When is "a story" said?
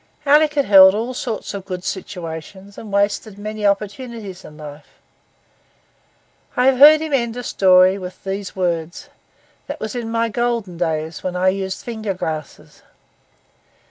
7.37-7.99